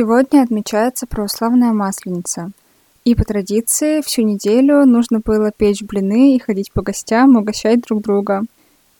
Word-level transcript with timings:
Сегодня 0.00 0.40
отмечается 0.40 1.06
православная 1.06 1.74
Масленица. 1.74 2.52
И 3.04 3.14
по 3.14 3.22
традиции 3.22 4.00
всю 4.00 4.22
неделю 4.22 4.86
нужно 4.86 5.20
было 5.22 5.52
печь 5.52 5.82
блины 5.82 6.34
и 6.34 6.38
ходить 6.38 6.72
по 6.72 6.80
гостям, 6.80 7.36
угощать 7.36 7.82
друг 7.82 8.00
друга. 8.00 8.40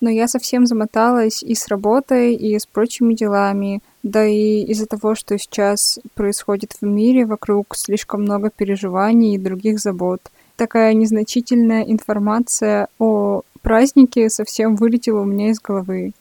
Но 0.03 0.11
я 0.11 0.29
совсем 0.29 0.67
замоталась 0.67 1.43
и 1.43 1.55
с 1.55 1.69
работой, 1.69 2.35
и 2.35 2.59
с 2.59 2.67
прочими 2.67 3.15
делами, 3.15 3.81
да 4.03 4.27
и 4.27 4.63
из-за 4.65 4.85
того, 4.85 5.15
что 5.15 5.39
сейчас 5.39 5.99
происходит 6.13 6.75
в 6.79 6.85
мире 6.85 7.25
вокруг 7.25 7.75
слишком 7.79 8.21
много 8.21 8.51
переживаний 8.51 9.37
и 9.37 9.39
других 9.39 9.81
забот. 9.81 10.21
Такая 10.57 10.93
незначительная 10.93 11.83
информация 11.85 12.89
о 12.99 13.41
празднике 13.63 14.29
совсем 14.29 14.77
вылетела 14.77 15.21
у 15.21 15.25
меня 15.25 15.49
из 15.49 15.61
головы. 15.61 16.13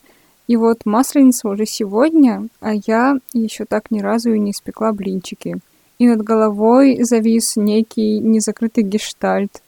И 0.49 0.57
вот 0.57 0.83
масленица 0.83 1.47
уже 1.47 1.67
сегодня, 1.67 2.47
а 2.59 2.73
я 2.73 3.19
еще 3.33 3.65
так 3.65 3.91
ни 3.91 3.99
разу 3.99 4.33
и 4.33 4.39
не 4.39 4.49
испекла 4.49 4.91
блинчики. 4.93 5.59
И 5.99 6.07
над 6.07 6.23
головой 6.23 7.03
завис 7.03 7.55
некий 7.55 8.17
незакрытый 8.17 8.83
гештальт. 8.83 9.61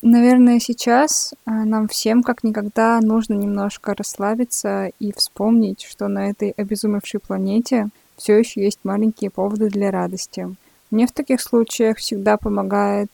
Наверное, 0.00 0.60
сейчас 0.60 1.34
а, 1.44 1.64
нам 1.64 1.88
всем 1.88 2.22
как 2.22 2.44
никогда 2.44 3.00
нужно 3.00 3.34
немножко 3.34 3.96
расслабиться 3.96 4.92
и 5.00 5.12
вспомнить, 5.12 5.82
что 5.82 6.06
на 6.06 6.30
этой 6.30 6.50
обезумевшей 6.52 7.18
планете 7.18 7.88
все 8.16 8.38
еще 8.38 8.62
есть 8.62 8.78
маленькие 8.84 9.32
поводы 9.32 9.68
для 9.68 9.90
радости. 9.90 10.54
Мне 10.92 11.08
в 11.08 11.12
таких 11.12 11.40
случаях 11.40 11.96
всегда 11.96 12.36
помогает 12.36 13.10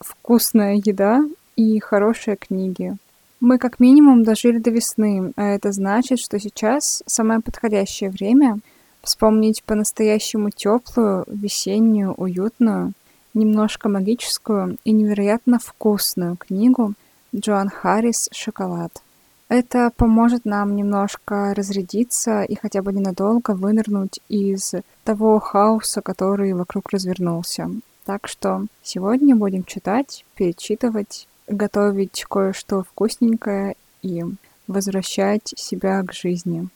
вкусная 0.00 0.82
еда 0.84 1.22
и 1.54 1.78
хорошие 1.78 2.36
книги. 2.36 2.96
Мы 3.40 3.56
как 3.56 3.80
минимум 3.80 4.22
дожили 4.22 4.58
до 4.58 4.70
весны, 4.70 5.32
а 5.34 5.44
это 5.44 5.72
значит, 5.72 6.18
что 6.18 6.38
сейчас 6.38 7.02
самое 7.06 7.40
подходящее 7.40 8.10
время 8.10 8.58
вспомнить 9.02 9.64
по-настоящему 9.64 10.50
теплую, 10.50 11.24
весеннюю, 11.26 12.12
уютную, 12.12 12.92
немножко 13.32 13.88
магическую 13.88 14.76
и 14.84 14.92
невероятно 14.92 15.58
вкусную 15.58 16.36
книгу 16.36 16.92
Джоан 17.34 17.70
Харрис 17.70 18.28
«Шоколад». 18.30 19.02
Это 19.48 19.90
поможет 19.96 20.44
нам 20.44 20.76
немножко 20.76 21.54
разрядиться 21.54 22.42
и 22.42 22.54
хотя 22.54 22.82
бы 22.82 22.92
ненадолго 22.92 23.52
вынырнуть 23.52 24.20
из 24.28 24.74
того 25.02 25.40
хаоса, 25.40 26.02
который 26.02 26.52
вокруг 26.52 26.90
развернулся. 26.90 27.70
Так 28.04 28.28
что 28.28 28.66
сегодня 28.82 29.34
будем 29.34 29.64
читать, 29.64 30.26
перечитывать 30.34 31.26
готовить 31.50 32.24
кое-что 32.28 32.82
вкусненькое 32.82 33.74
и 34.02 34.24
возвращать 34.66 35.52
себя 35.56 36.02
к 36.02 36.12
жизни. 36.12 36.68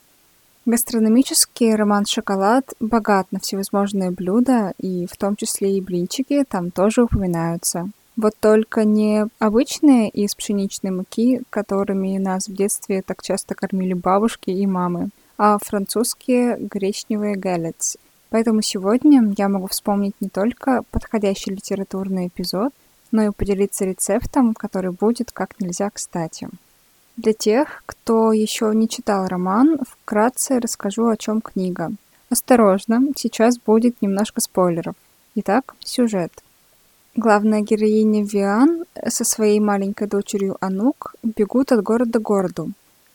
Гастрономический 0.67 1.75
роман 1.75 2.07
«Шоколад» 2.07 2.73
богат 2.81 3.27
на 3.31 3.39
всевозможные 3.39 4.11
блюда, 4.11 4.73
и 4.79 5.07
в 5.07 5.17
том 5.17 5.37
числе 5.37 5.77
и 5.77 5.81
блинчики 5.81 6.45
там 6.49 6.71
тоже 6.71 7.03
упоминаются. 7.03 7.91
Вот 8.17 8.33
только 8.41 8.85
не 8.85 9.27
обычные 9.39 10.09
из 10.09 10.35
пшеничной 10.35 10.91
муки, 10.91 11.43
которыми 11.51 12.17
нас 12.19 12.49
в 12.49 12.55
детстве 12.55 13.03
так 13.03 13.23
часто 13.23 13.55
кормили 13.55 13.93
бабушки 13.93 14.51
и 14.51 14.67
мамы, 14.67 15.11
а 15.37 15.59
французские 15.61 16.57
гречневые 16.59 17.37
галец. 17.37 17.99
Поэтому 18.31 18.63
сегодня 18.63 19.35
я 19.37 19.49
могу 19.49 19.67
вспомнить 19.67 20.15
не 20.21 20.29
только 20.29 20.83
подходящий 20.91 21.51
литературный 21.51 22.29
эпизод, 22.29 22.73
но 23.15 23.23
и 23.23 23.31
поделиться 23.31 23.85
рецептом, 23.85 24.55
который 24.55 24.91
будет 24.91 25.31
как 25.31 25.61
нельзя 25.61 25.89
кстати. 25.89 26.49
Для 27.17 27.33
тех, 27.33 27.85
кто 27.87 28.33
еще 28.33 28.73
не 28.75 28.89
читал 28.89 29.29
роман, 29.29 29.79
вкратце 29.89 30.59
расскажу, 30.59 31.07
о 31.07 31.17
чем 31.17 31.41
книга. 31.41 31.93
Осторожно, 32.29 33.01
сейчас 33.15 33.57
будет 33.57 34.03
немножко 34.03 34.41
спойлеров. 34.41 34.97
Итак, 35.37 35.77
сюжет. 35.79 36.33
Главная 37.15 37.61
героиня 37.61 38.25
Виан 38.25 38.85
со 39.07 39.23
своей 39.23 39.61
маленькой 39.61 40.09
дочерью 40.09 40.57
Анук 40.61 41.15
бегут 41.23 41.71
от 41.71 41.85
города 41.85 42.19
к 42.19 42.23
городу. 42.23 42.73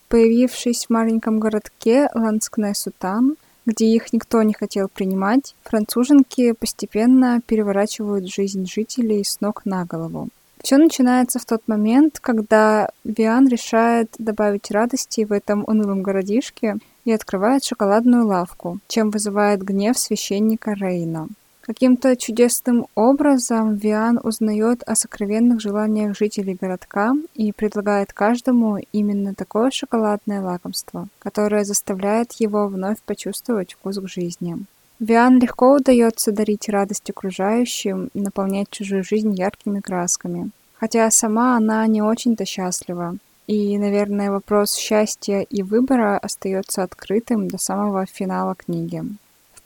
Появившись 0.08 0.86
в 0.86 0.90
маленьком 0.90 1.38
городке 1.38 2.08
Ланскне-Сутан, 2.14 3.36
где 3.70 3.86
их 3.86 4.12
никто 4.12 4.42
не 4.42 4.52
хотел 4.52 4.88
принимать, 4.88 5.54
француженки 5.62 6.52
постепенно 6.52 7.40
переворачивают 7.46 8.26
жизнь 8.26 8.66
жителей 8.66 9.24
с 9.24 9.40
ног 9.40 9.62
на 9.64 9.84
голову. 9.84 10.28
Все 10.60 10.76
начинается 10.76 11.38
в 11.38 11.44
тот 11.44 11.62
момент, 11.68 12.18
когда 12.20 12.90
Виан 13.04 13.46
решает 13.46 14.12
добавить 14.18 14.72
радости 14.72 15.24
в 15.24 15.32
этом 15.32 15.62
унылом 15.68 16.02
городишке 16.02 16.78
и 17.04 17.12
открывает 17.12 17.64
шоколадную 17.64 18.26
лавку, 18.26 18.80
чем 18.88 19.10
вызывает 19.10 19.62
гнев 19.62 19.96
священника 19.96 20.72
Рейна. 20.72 21.28
Каким-то 21.70 22.16
чудесным 22.16 22.88
образом 22.96 23.76
Виан 23.76 24.18
узнает 24.20 24.82
о 24.88 24.96
сокровенных 24.96 25.60
желаниях 25.60 26.18
жителей 26.18 26.58
городка 26.60 27.12
и 27.36 27.52
предлагает 27.52 28.12
каждому 28.12 28.78
именно 28.90 29.36
такое 29.36 29.70
шоколадное 29.70 30.42
лакомство, 30.42 31.06
которое 31.20 31.64
заставляет 31.64 32.32
его 32.40 32.66
вновь 32.66 33.00
почувствовать 33.02 33.74
вкус 33.74 34.00
к 34.00 34.08
жизни. 34.08 34.56
Виан 34.98 35.38
легко 35.38 35.76
удается 35.76 36.32
дарить 36.32 36.68
радость 36.68 37.08
окружающим, 37.08 38.10
наполнять 38.14 38.68
чужую 38.70 39.04
жизнь 39.04 39.32
яркими 39.32 39.78
красками. 39.78 40.50
Хотя 40.74 41.08
сама 41.12 41.56
она 41.56 41.86
не 41.86 42.02
очень-то 42.02 42.44
счастлива. 42.46 43.16
И, 43.46 43.78
наверное, 43.78 44.32
вопрос 44.32 44.74
счастья 44.74 45.42
и 45.42 45.62
выбора 45.62 46.18
остается 46.18 46.82
открытым 46.82 47.46
до 47.46 47.58
самого 47.58 48.06
финала 48.06 48.56
книги 48.56 49.04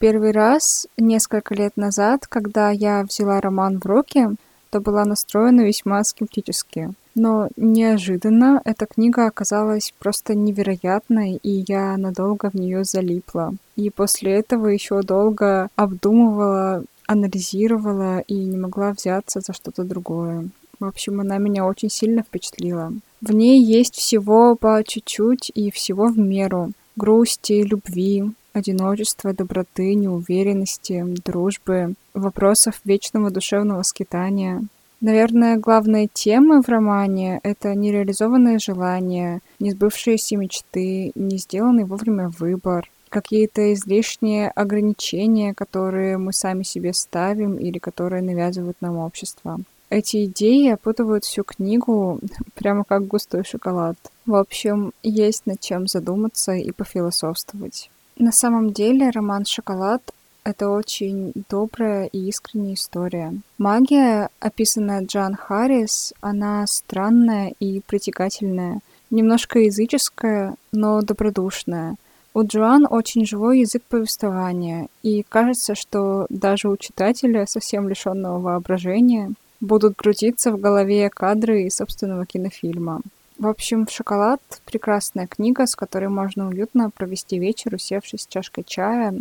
первый 0.05 0.33
раз 0.33 0.87
несколько 0.99 1.55
лет 1.55 1.79
назад, 1.79 2.27
когда 2.27 2.71
я 2.71 3.05
взяла 3.05 3.41
роман 3.41 3.79
в 3.79 3.87
руки, 3.87 4.29
то 4.69 4.81
была 4.81 5.07
настроена 5.07 5.63
весьма 5.63 6.05
скептически. 6.05 6.93
Но 7.15 7.49
неожиданно 7.57 8.61
эта 8.67 8.85
книга 8.85 9.27
оказалась 9.27 9.95
просто 9.99 10.35
невероятной, 10.35 11.41
и 11.43 11.65
я 11.67 11.97
надолго 11.97 12.51
в 12.51 12.55
нее 12.55 12.85
залипла. 12.85 13.55
И 13.77 13.89
после 13.89 14.33
этого 14.33 14.67
еще 14.67 15.01
долго 15.01 15.69
обдумывала, 15.75 16.85
анализировала 17.07 18.19
и 18.19 18.35
не 18.35 18.59
могла 18.59 18.91
взяться 18.91 19.41
за 19.41 19.55
что-то 19.55 19.85
другое. 19.85 20.51
В 20.81 20.85
общем, 20.85 21.23
она 21.23 21.39
меня 21.39 21.65
очень 21.65 21.89
сильно 21.89 22.23
впечатлила. 22.23 22.93
В 23.23 23.33
ней 23.33 23.59
есть 23.63 23.95
всего 23.95 24.55
по 24.55 24.85
чуть-чуть 24.87 25.51
и 25.55 25.71
всего 25.71 26.09
в 26.09 26.19
меру. 26.19 26.73
Грусти, 26.95 27.63
любви, 27.63 28.35
одиночества, 28.55 29.35
доброты, 29.35 29.95
неуверенности, 29.95 31.05
дружбы, 31.25 31.95
вопросов 32.15 32.81
вечного 32.85 33.31
душевного 33.31 33.83
скитания. 33.83 34.63
Наверное, 35.01 35.59
главные 35.59 36.09
темы 36.11 36.63
в 36.63 36.69
романе— 36.69 37.41
это 37.43 37.75
нереализованные 37.75 38.59
желания, 38.59 39.41
несбывшиеся 39.59 40.37
мечты, 40.37 41.13
не 41.15 41.37
сделанный 41.37 41.85
вовремя 41.85 42.31
выбор, 42.39 42.89
какие-то 43.11 43.75
излишние 43.75 44.49
ограничения, 44.49 45.53
которые 45.53 46.17
мы 46.17 46.33
сами 46.33 46.63
себе 46.63 46.93
ставим 46.95 47.57
или 47.59 47.79
которые 47.79 48.23
навязывают 48.23 48.79
нам 48.81 48.97
общество. 48.97 49.61
Эти 49.91 50.25
идеи 50.25 50.71
опутывают 50.71 51.25
всю 51.25 51.45
книгу 51.45 52.19
прямо 52.55 52.85
как 52.85 53.07
густой 53.07 53.45
шоколад. 53.45 53.97
В 54.27 54.35
общем, 54.35 54.93
есть 55.03 55.47
над 55.47 55.61
чем 55.61 55.87
задуматься 55.87 56.53
и 56.53 56.73
пофилософствовать. 56.73 57.91
На 58.17 58.31
самом 58.31 58.73
деле 58.73 59.11
роман 59.11 59.45
«Шоколад»— 59.45 60.03
это 60.45 60.71
очень 60.71 61.33
добрая 61.49 62.07
и 62.07 62.29
искренняя 62.29 62.75
история. 62.75 63.35
Магия, 63.59 64.29
описанная 64.39 65.05
Джан 65.05 65.35
Харрис, 65.35 66.15
она 66.21 66.65
странная 66.69 67.55
и 67.59 67.81
притягательная, 67.81 68.81
немножко 69.11 69.59
языческая, 69.59 70.55
но 70.71 71.03
добродушная. 71.03 71.97
У 72.35 72.45
Джоан 72.45 72.87
очень 72.89 73.27
живой 73.27 73.61
язык 73.61 73.83
повествования, 73.89 74.89
и 75.03 75.25
кажется, 75.29 75.75
что 75.75 76.27
даже 76.29 76.69
у 76.69 76.77
читателя, 76.77 77.47
совсем 77.47 77.89
лишенного 77.89 78.39
воображения, 78.39 79.33
будут 79.61 79.97
крутиться 79.97 80.53
в 80.53 80.61
голове 80.61 81.11
кадры 81.11 81.65
из 81.65 81.77
собственного 81.77 82.27
кинофильма. 82.27 83.01
В 83.39 83.49
общем, 83.49 83.89
«Шоколад»— 83.89 84.41
прекрасная 84.65 85.27
книга, 85.27 85.67
с 85.67 85.75
которой 85.75 86.09
можно 86.09 86.49
уютно 86.49 86.91
провести 86.91 87.39
вечер, 87.39 87.75
усевшись 87.75 88.23
с 88.23 88.27
чашкой 88.27 88.63
чая, 88.65 89.15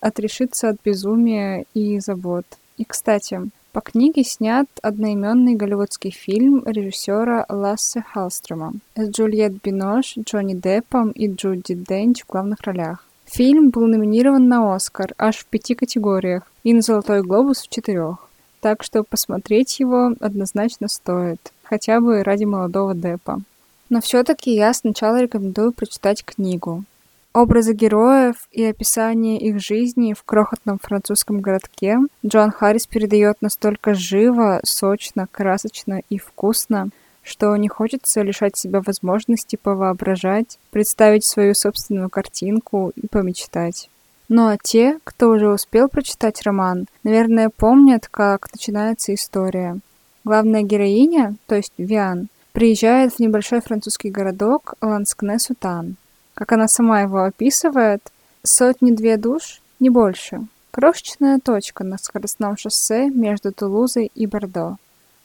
отрешиться 0.00 0.68
от 0.68 0.76
безумия 0.84 1.64
и 1.74 1.98
забот. 1.98 2.46
И, 2.76 2.84
кстати, 2.84 3.40
по 3.72 3.80
книге 3.80 4.22
снят 4.24 4.66
одноименный 4.82 5.54
голливудский 5.54 6.10
фильм 6.10 6.62
режиссера 6.64 7.44
Лассе 7.48 8.04
Халстрома 8.08 8.72
с 8.94 9.10
Джульет 9.10 9.60
Бинош, 9.62 10.14
Джонни 10.16 10.54
Деппом 10.54 11.10
и 11.10 11.28
Джуди 11.28 11.74
Денч 11.74 12.22
в 12.22 12.28
главных 12.28 12.62
ролях. 12.62 13.04
Фильм 13.26 13.70
был 13.70 13.86
номинирован 13.86 14.48
на 14.48 14.74
Оскар 14.74 15.12
аж 15.18 15.38
в 15.38 15.46
пяти 15.46 15.74
категориях 15.74 16.50
и 16.62 16.72
на 16.72 16.80
Золотой 16.80 17.22
глобус 17.22 17.62
в 17.62 17.68
четырех. 17.68 18.28
Так 18.60 18.82
что 18.82 19.02
посмотреть 19.02 19.80
его 19.80 20.12
однозначно 20.20 20.88
стоит, 20.88 21.52
хотя 21.64 22.00
бы 22.00 22.22
ради 22.22 22.44
молодого 22.44 22.94
Деппа. 22.94 23.42
Но 23.88 24.00
все-таки 24.00 24.54
я 24.54 24.72
сначала 24.74 25.20
рекомендую 25.20 25.72
прочитать 25.72 26.24
книгу. 26.24 26.84
Образы 27.32 27.74
героев 27.74 28.48
и 28.50 28.64
описание 28.64 29.38
их 29.38 29.60
жизни 29.60 30.14
в 30.14 30.22
крохотном 30.22 30.78
французском 30.78 31.40
городке 31.40 31.98
Джоан 32.24 32.50
Харрис 32.50 32.86
передает 32.86 33.42
настолько 33.42 33.92
живо, 33.92 34.60
сочно, 34.64 35.28
красочно 35.30 36.00
и 36.08 36.18
вкусно, 36.18 36.88
что 37.22 37.54
не 37.56 37.68
хочется 37.68 38.22
лишать 38.22 38.56
себя 38.56 38.80
возможности 38.80 39.56
повоображать, 39.56 40.58
представить 40.70 41.26
свою 41.26 41.54
собственную 41.54 42.08
картинку 42.08 42.92
и 42.96 43.06
помечтать. 43.06 43.90
Ну 44.28 44.48
а 44.48 44.56
те, 44.56 44.98
кто 45.04 45.28
уже 45.28 45.48
успел 45.52 45.88
прочитать 45.88 46.42
роман, 46.42 46.86
наверное, 47.04 47.50
помнят, 47.54 48.08
как 48.08 48.50
начинается 48.52 49.14
история. 49.14 49.78
Главная 50.24 50.62
героиня, 50.62 51.36
то 51.46 51.54
есть 51.54 51.72
Виан, 51.76 52.28
приезжает 52.56 53.12
в 53.12 53.20
небольшой 53.20 53.60
французский 53.60 54.08
городок 54.08 54.76
Ланскне-Сутан. 54.80 55.96
Как 56.32 56.52
она 56.52 56.68
сама 56.68 57.02
его 57.02 57.24
описывает, 57.24 58.10
сотни-две 58.42 59.18
душ, 59.18 59.60
не 59.78 59.90
больше. 59.90 60.40
Крошечная 60.70 61.38
точка 61.38 61.84
на 61.84 61.98
скоростном 61.98 62.56
шоссе 62.56 63.10
между 63.10 63.52
Тулузой 63.52 64.10
и 64.14 64.26
Бордо. 64.26 64.78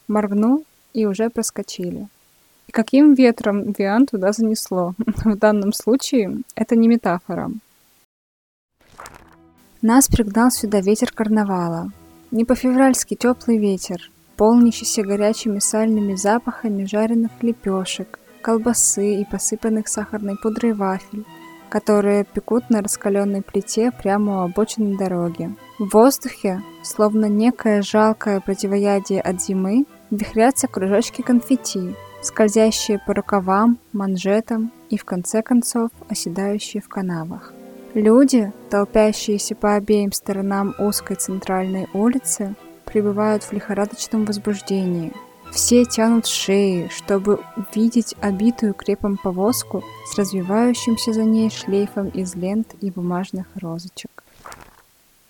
Моргнул, 0.09 0.65
и 0.91 1.05
уже 1.05 1.29
проскочили. 1.29 2.09
И 2.67 2.73
каким 2.73 3.13
ветром 3.13 3.71
Виан 3.71 4.07
туда 4.07 4.33
занесло? 4.33 4.93
В 4.97 5.37
данном 5.37 5.71
случае 5.71 6.41
это 6.55 6.75
не 6.75 6.89
метафора. 6.89 7.49
Нас 9.81 10.09
пригнал 10.09 10.51
сюда 10.51 10.81
ветер 10.81 11.13
карнавала. 11.13 11.91
Не 12.31 12.43
по-февральски 12.43 13.15
теплый 13.15 13.57
ветер, 13.57 14.11
полнящийся 14.37 15.03
горячими 15.03 15.59
сальными 15.59 16.15
запахами 16.15 16.85
жареных 16.85 17.31
лепешек, 17.41 18.19
колбасы 18.41 19.21
и 19.21 19.25
посыпанных 19.25 19.87
сахарной 19.87 20.35
пудрой 20.41 20.73
вафель, 20.73 21.25
которые 21.69 22.25
пекут 22.25 22.69
на 22.69 22.81
раскаленной 22.81 23.41
плите 23.41 23.91
прямо 23.91 24.41
у 24.41 24.45
обочины 24.45 24.97
дороги. 24.97 25.55
В 25.79 25.93
воздухе, 25.93 26.61
словно 26.83 27.25
некое 27.25 27.81
жалкое 27.81 28.41
противоядие 28.41 29.21
от 29.21 29.41
зимы, 29.41 29.85
вихрятся 30.09 30.67
кружочки 30.67 31.21
конфетти, 31.21 31.95
скользящие 32.21 32.99
по 32.99 33.13
рукавам, 33.13 33.79
манжетам 33.93 34.71
и, 34.89 34.97
в 34.97 35.05
конце 35.05 35.41
концов, 35.41 35.91
оседающие 36.09 36.81
в 36.81 36.89
канавах. 36.89 37.53
Люди, 37.93 38.51
толпящиеся 38.69 39.55
по 39.55 39.75
обеим 39.75 40.11
сторонам 40.11 40.73
узкой 40.79 41.15
центральной 41.15 41.87
улицы, 41.93 42.55
пребывают 42.91 43.43
в 43.43 43.53
лихорадочном 43.53 44.25
возбуждении. 44.25 45.13
Все 45.51 45.83
тянут 45.83 46.27
шеи, 46.27 46.89
чтобы 46.89 47.39
увидеть 47.57 48.15
обитую 48.21 48.73
крепом 48.73 49.17
повозку 49.17 49.83
с 50.09 50.17
развивающимся 50.17 51.11
за 51.11 51.23
ней 51.23 51.49
шлейфом 51.49 52.07
из 52.09 52.35
лент 52.35 52.75
и 52.79 52.89
бумажных 52.89 53.47
розочек. 53.55 54.23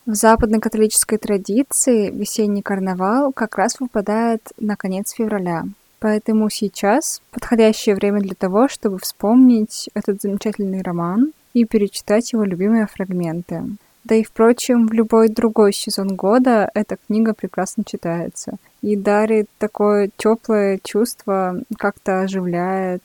В 0.06 0.14
западно-католической 0.14 1.18
традиции 1.18 2.10
весенний 2.12 2.62
карнавал 2.62 3.32
как 3.32 3.58
раз 3.58 3.80
выпадает 3.80 4.42
на 4.60 4.76
конец 4.76 5.12
февраля. 5.12 5.64
Поэтому 6.00 6.50
сейчас 6.50 7.22
подходящее 7.32 7.96
время 7.96 8.20
для 8.20 8.36
того, 8.36 8.68
чтобы 8.68 8.98
вспомнить 8.98 9.90
этот 9.94 10.22
замечательный 10.22 10.82
роман 10.82 11.32
и 11.54 11.66
перечитать 11.66 12.34
его 12.34 12.44
любимые 12.44 12.88
фрагменты. 12.88 13.64
Да 14.04 14.16
и, 14.16 14.24
впрочем, 14.24 14.88
в 14.88 14.94
любой 14.94 15.30
другой 15.30 15.74
сезон 15.74 16.16
года 16.16 16.70
эта 16.74 16.98
книга 17.08 17.34
прекрасно 17.34 17.84
читается 17.84 18.58
и 18.82 18.96
дарит 18.96 19.48
такое 19.60 20.10
теплое 20.18 20.80
чувство, 20.84 21.62
как-то 21.78 22.22
оживляет, 22.22 23.04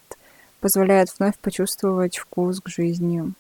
позволяет 0.61 1.09
вновь 1.19 1.39
почувствовать 1.39 2.17
вкус 2.17 2.61
к 2.61 2.69
жизни. 2.69 3.33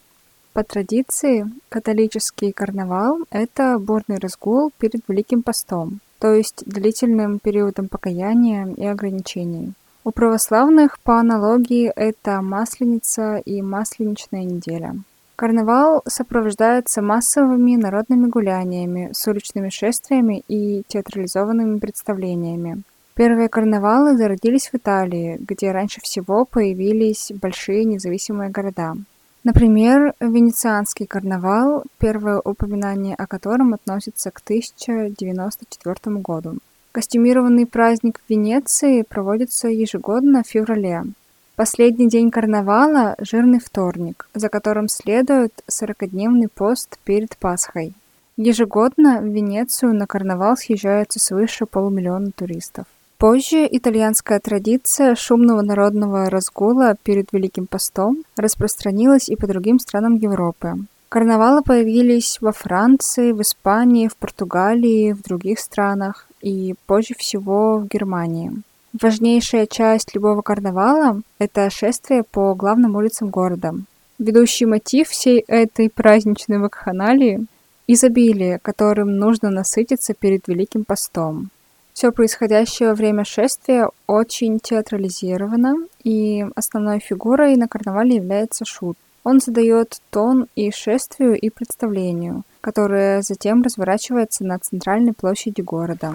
По 0.52 0.64
традиции, 0.64 1.46
католический 1.68 2.52
карнавал– 2.52 3.20
это 3.30 3.78
бурный 3.78 4.18
разгул 4.18 4.70
перед 4.78 5.02
Великим 5.08 5.42
постом, 5.42 6.00
то 6.18 6.32
есть 6.32 6.62
длительным 6.64 7.38
периодом 7.38 7.88
покаяния 7.88 8.66
и 8.66 8.84
ограничений. 8.86 9.72
У 10.04 10.12
православных, 10.12 10.98
по 11.00 11.18
аналогии, 11.18 11.92
это 11.94 12.40
Масленица 12.40 13.38
и 13.38 13.60
Масленичная 13.60 14.44
неделя. 14.44 14.94
Карнавал 15.36 16.02
сопровождается 16.06 17.02
массовыми 17.02 17.76
народными 17.76 18.26
гуляниями, 18.26 19.10
с 19.12 19.28
уличными 19.28 19.68
шествиями 19.68 20.42
и 20.48 20.82
театрализованными 20.88 21.78
представлениями. 21.78 22.82
Первые 23.14 23.50
карнавалы 23.50 24.16
зародились 24.16 24.68
в 24.68 24.74
Италии, 24.74 25.36
где 25.38 25.72
раньше 25.72 26.00
всего 26.00 26.46
появились 26.46 27.32
большие 27.34 27.84
независимые 27.84 28.48
города. 28.48 28.94
Например, 29.44 30.14
Венецианский 30.20 31.06
карнавал, 31.06 31.84
первое 31.98 32.40
упоминание 32.40 33.14
о 33.14 33.26
котором 33.26 33.74
относится 33.74 34.30
к 34.30 34.40
1094 34.42 36.16
году. 36.16 36.58
Костюмированный 36.92 37.66
праздник 37.66 38.20
в 38.20 38.30
Венеции 38.30 39.02
проводится 39.02 39.68
ежегодно 39.68 40.42
в 40.42 40.48
феврале. 40.48 41.04
Последний 41.56 42.06
день 42.06 42.30
карнавала– 42.30 43.16
жирный 43.18 43.60
вторник, 43.60 44.28
за 44.34 44.50
которым 44.50 44.88
следует 44.88 45.54
40-дневный 45.70 46.48
пост 46.54 46.98
перед 47.02 47.34
Пасхой. 47.38 47.94
Ежегодно 48.36 49.20
в 49.22 49.24
Венецию 49.24 49.94
на 49.94 50.06
карнавал 50.06 50.58
съезжаются 50.58 51.18
свыше 51.18 51.64
полумиллиона 51.64 52.30
туристов. 52.30 52.84
Позже 53.16 53.66
итальянская 53.70 54.38
традиция 54.38 55.14
шумного 55.14 55.62
народного 55.62 56.28
разгула 56.28 56.94
перед 57.02 57.32
Великим 57.32 57.66
постом 57.66 58.18
распространилась 58.36 59.30
и 59.30 59.36
по 59.36 59.46
другим 59.46 59.78
странам 59.78 60.16
Европы. 60.16 60.74
Карнавалы 61.08 61.62
появились 61.62 62.36
во 62.42 62.52
Франции, 62.52 63.32
в 63.32 63.40
Испании, 63.40 64.08
в 64.08 64.16
Португалии, 64.16 65.14
в 65.14 65.22
других 65.22 65.60
странах 65.60 66.28
и 66.42 66.74
позже 66.86 67.14
всего 67.16 67.78
в 67.78 67.86
Германии. 67.86 68.52
Важнейшая 69.02 69.66
часть 69.66 70.14
любого 70.14 70.40
карнавала– 70.40 71.20
это 71.38 71.68
шествие 71.68 72.22
по 72.22 72.54
главным 72.54 72.96
улицам 72.96 73.28
города. 73.28 73.74
Ведущий 74.18 74.64
мотив 74.64 75.08
всей 75.08 75.40
этой 75.40 75.90
праздничной 75.90 76.58
вакханалии– 76.58 77.44
изобилие, 77.86 78.58
которым 78.58 79.18
нужно 79.18 79.50
насытиться 79.50 80.14
перед 80.14 80.48
Великим 80.48 80.84
постом. 80.84 81.50
Все 81.92 82.10
происходящее 82.10 82.90
во 82.90 82.94
время 82.94 83.24
шествия 83.24 83.90
очень 84.06 84.60
театрализировано, 84.60 85.76
и 86.02 86.46
основной 86.54 87.00
фигурой 87.00 87.56
на 87.56 87.68
карнавале 87.68 88.16
является 88.16 88.64
шут. 88.64 88.96
Он 89.24 89.40
задает 89.40 90.00
тон 90.08 90.46
и 90.54 90.70
шествию, 90.70 91.38
и 91.38 91.50
представлению, 91.50 92.44
которое 92.62 93.20
затем 93.20 93.62
разворачивается 93.62 94.44
на 94.44 94.58
центральной 94.58 95.12
площади 95.12 95.60
города. 95.60 96.14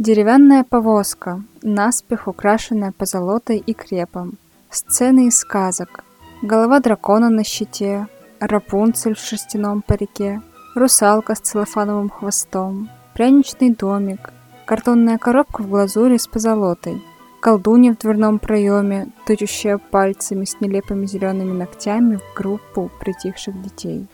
Деревянная 0.00 0.64
повозка, 0.64 1.42
наспех 1.60 2.26
украшенная 2.26 2.90
позолотой 2.90 3.58
и 3.58 3.74
крепом. 3.74 4.38
Сцены 4.70 5.26
из 5.26 5.36
сказок. 5.36 6.04
Голова 6.40 6.80
дракона 6.80 7.28
на 7.28 7.44
щите, 7.44 8.06
Рапунцель 8.40 9.14
в 9.14 9.18
шерстяном 9.18 9.82
парике, 9.82 10.40
русалка 10.74 11.34
с 11.34 11.40
целлофановым 11.40 12.08
хвостом, 12.08 12.88
пряничный 13.12 13.74
домик, 13.74 14.32
картонная 14.64 15.18
коробка 15.18 15.60
в 15.60 15.68
глазури 15.68 16.16
с 16.16 16.26
позолотой, 16.26 17.04
колдунья 17.42 17.92
в 17.92 17.98
дверном 17.98 18.38
проеме, 18.38 19.08
тычущая 19.26 19.76
пальцами 19.76 20.46
с 20.46 20.58
нелепыми 20.62 21.04
зелеными 21.04 21.52
ногтями 21.52 22.16
в 22.16 22.34
группу 22.34 22.90
притихших 23.00 23.60
детей. 23.60 24.08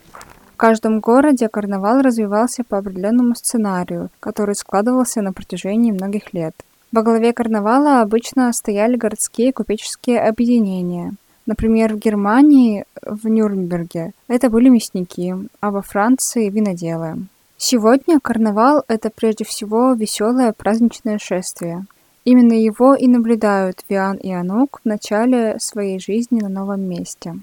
В 0.57 0.59
каждом 0.59 1.01
городе 1.01 1.51
карнавал 1.51 2.01
развивался 2.01 2.65
по 2.65 2.79
определенному 2.79 3.35
сценарию, 3.35 4.09
который 4.21 4.55
складывался 4.55 5.21
на 5.21 5.35
протяжении 5.35 5.93
многих 5.93 6.33
лет. 6.33 6.55
Во 6.93 7.03
главе 7.03 7.35
карнавала 7.35 8.01
обычно 8.01 8.51
стояли 8.55 8.97
городские 8.97 9.53
купеческие 9.53 10.19
объединения. 10.19 11.13
Например, 11.45 11.93
в 11.93 11.99
Германии, 11.99 12.87
в 13.03 13.29
Нюрнберге, 13.29 14.13
это 14.29 14.49
были 14.49 14.71
мясники, 14.71 15.35
а 15.61 15.71
во 15.71 15.83
Франции– 15.83 16.49
виноделы. 16.49 17.27
Сегодня 17.59 18.19
карнавал– 18.19 18.83
это 18.89 19.11
прежде 19.11 19.45
всего 19.45 19.93
веселое 19.93 20.55
праздничное 20.55 21.19
шествие. 21.19 21.85
Именно 22.25 22.55
его 22.55 22.95
и 22.95 23.07
наблюдают 23.09 23.85
Виан 23.91 24.17
и 24.17 24.33
Анук 24.33 24.81
в 24.83 24.89
начале 24.89 25.59
своей 25.61 26.01
жизни 26.01 26.41
на 26.41 26.49
новом 26.49 26.81
месте. 26.81 27.35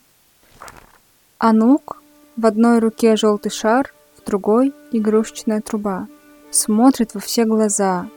Анук 1.38 2.00
в 2.36 2.46
одной 2.46 2.80
руке 2.80 3.16
желтый 3.16 3.52
шар, 3.52 3.94
в 4.18 4.26
другой– 4.26 4.74
игрушечная 4.92 5.62
труба. 5.62 6.08
смотрит 6.52 7.14
во 7.14 7.20
все 7.20 7.46
глаза, 7.46 8.08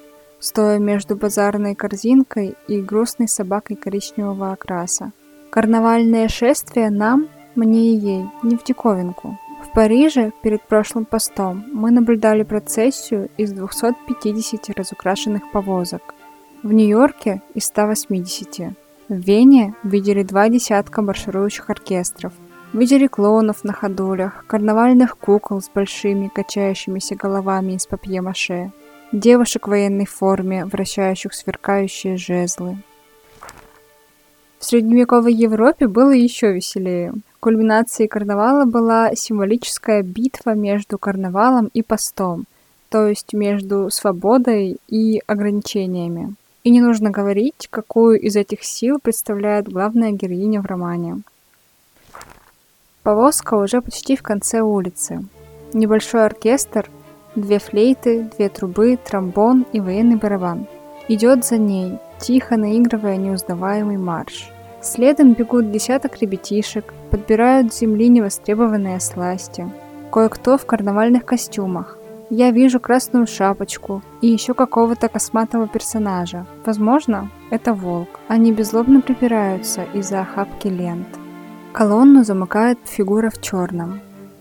стоя 0.41 0.79
между 0.79 1.17
базарной 1.17 1.75
корзинкой 1.75 2.55
и 2.69 2.81
грустной 2.81 3.29
собакой 3.29 3.77
коричневого 3.77 4.53
окраса. 4.53 5.13
Карнавальное 5.51 6.29
шествие 6.29 6.91
нам, 6.91 7.29
мне 7.55 7.93
и 7.93 7.97
ей, 7.97 8.25
не 8.43 8.57
в 8.57 8.65
диковинку. 8.65 9.39
В 9.65 9.73
Париже 9.73 10.33
перед 10.43 10.63
прошлым 10.63 11.07
постом 11.07 11.65
мы 11.73 11.91
наблюдали 11.91 12.43
процессию 12.43 13.31
из 13.37 13.53
250 13.53 14.71
разукрашенных 14.77 15.51
повозок. 15.51 16.15
В 16.63 16.73
Нью-Йорке 16.73 17.43
из 17.55 17.65
180. 17.65 18.77
В 19.09 19.15
Вене 19.15 19.75
видели 19.83 20.23
два 20.23 20.49
десятка 20.49 21.01
марширующих 21.01 21.71
оркестров. 21.71 22.33
Видели 22.77 23.07
клоунов 23.07 23.65
на 23.65 23.73
ходулях, 23.73 24.45
карнавальных 24.47 25.17
кукол 25.17 25.63
с 25.63 25.71
большими 25.75 26.29
качающимися 26.29 27.17
головами 27.17 27.73
из 27.73 27.87
папье-маше, 27.87 28.71
девушек 29.13 29.67
в 29.67 29.71
военной 29.71 30.05
форме, 30.05 30.67
вращающих 30.67 31.33
сверкающие 31.33 32.19
жезлы. 32.19 32.77
В 34.59 34.65
средневековой 34.67 35.33
Европе 35.33 35.89
было 35.89 36.11
еще 36.11 36.53
веселее. 36.53 37.15
Кульминацией 37.41 38.09
карнавала 38.09 38.67
была 38.67 39.15
символическая 39.15 40.03
битва 40.03 40.51
между 40.51 40.99
карнавалом 40.99 41.71
и 41.73 41.81
постом, 41.81 42.45
то 42.91 43.07
есть 43.09 43.33
между 43.33 43.89
свободой 43.89 44.77
и 44.87 45.23
ограничениями. 45.27 46.35
И 46.63 46.69
не 46.69 46.83
нужно 46.83 47.09
говорить, 47.09 47.69
какую 47.71 48.21
из 48.21 48.37
этих 48.37 48.65
сил 48.65 48.99
представляет 49.03 49.67
главная 49.67 50.11
героиня 50.11 50.61
в 50.61 50.67
романе. 50.67 51.23
Повозка 53.07 53.55
уже 53.55 53.83
почти 53.83 54.17
в 54.17 54.25
конце 54.25 54.63
улицы. 54.63 55.25
Небольшой 55.73 56.27
оркестр, 56.27 56.91
две 57.37 57.61
флейты, 57.61 58.29
две 58.37 58.49
трубы, 58.49 58.99
тромбон 58.99 59.65
и 59.73 59.79
военный 59.79 60.17
барабан. 60.17 60.67
Идет 61.07 61.45
за 61.45 61.57
ней, 61.57 62.01
тихо 62.19 62.57
наигрывая 62.57 63.17
неузнаваемый 63.17 63.97
марш. 63.97 64.51
Следом 64.83 65.35
бегут 65.35 65.71
десяток 65.71 66.19
ребятишек, 66.21 66.93
подбирают 67.13 67.73
с 67.73 67.79
земли 67.79 68.09
невостребованные 68.09 68.99
сласти. 68.99 69.71
Кое-кто 70.11 70.59
в 70.59 70.67
карнавальных 70.67 71.25
костюмах. 71.25 71.99
Я 72.29 72.51
вижу 72.51 72.81
красную 72.81 73.29
шапочку 73.29 74.03
и 74.21 74.27
еще 74.27 74.53
какого-то 74.53 75.09
косматого 75.09 75.69
персонажа. 75.69 76.45
Возможно, 76.65 77.31
это 77.51 77.73
волк. 77.73 78.19
Они 78.27 78.51
беззлобно 78.51 79.01
припираются 79.01 79.85
из-за 79.95 80.23
охапки 80.23 80.67
лент. 80.67 81.07
Колонну 81.77 82.25
замыкает 82.25 82.79
фигура 82.87 83.29
в 83.29 83.39
черном. 83.43 84.01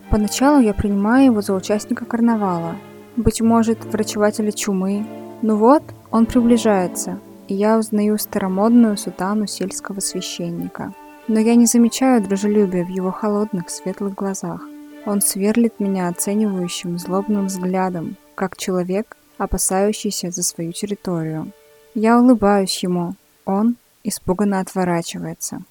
Поначалу 0.09 0.61
я 0.61 0.73
принимаю 0.73 1.25
его 1.25 1.41
за 1.41 1.53
участника 1.53 2.05
карнавала. 2.05 2.77
Быть 3.17 3.41
может, 3.41 3.83
врачевателя 3.83 4.53
чумы. 4.53 5.05
Но 5.41 5.57
вот 5.57 5.83
он 6.11 6.27
приближается, 6.27 7.19
и 7.49 7.53
я 7.53 7.77
узнаю 7.77 8.17
старомодную 8.17 8.95
сутану 8.95 9.47
сельского 9.47 9.99
священника. 9.99 10.93
Но 11.27 11.37
я 11.37 11.55
не 11.55 11.65
замечаю 11.65 12.23
дружелюбия 12.23 12.85
в 12.85 12.89
его 12.89 13.11
холодных 13.11 13.69
светлых 13.69 14.15
глазах. 14.15 14.61
Он 15.05 15.19
сверлит 15.19 15.81
меня 15.81 16.07
оценивающим 16.07 16.97
злобным 16.97 17.47
взглядом, 17.47 18.15
как 18.35 18.55
человек, 18.55 19.17
опасающийся 19.37 20.31
за 20.31 20.41
свою 20.41 20.71
территорию. 20.71 21.51
Я 21.95 22.17
улыбаюсь 22.17 22.81
ему, 22.81 23.15
он 23.43 23.75
испуганно 24.05 24.61
отворачивается. 24.61 25.63